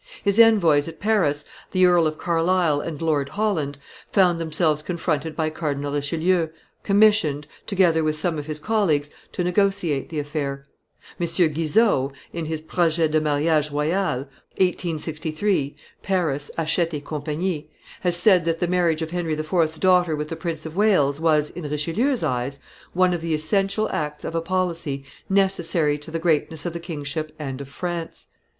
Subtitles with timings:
[0.23, 3.77] His envoys at Paris, the Earl of Carlisle and Lord Holland,
[4.11, 6.47] found themselves confronted by Cardinal Richelieu,
[6.81, 10.65] commissioned, together with some of his colleagues, to negotiate the affair.
[11.19, 11.27] M.
[11.27, 14.19] Guizot, in his Projet de Mariage royal (1 vol.
[14.55, 20.15] 18mo: 1863; Paris, Hachette et Cie), has said that the marriage of Henry IV.'s daughter
[20.15, 22.57] with the Prince of Wales was, in Richelieu's eyes,
[22.93, 27.31] one of the essential acts of a policy necessary to the greatness of the kingship
[27.37, 28.29] and of France.